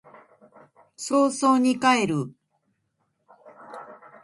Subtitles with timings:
[0.97, 2.33] 早々に帰る